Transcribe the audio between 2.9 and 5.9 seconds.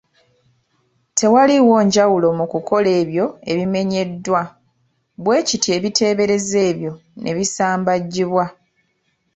ebyo ebimenyeddwa, bwe kityo